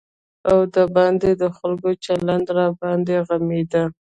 او 0.49 0.57
د 0.73 0.75
باندې 0.95 1.29
د 1.41 1.43
خلکو 1.57 1.89
چلند 2.05 2.45
راباندې 2.57 3.17
غمېده. 3.27 3.83